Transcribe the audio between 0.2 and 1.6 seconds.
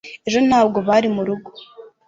ejo ntabwo bari murugo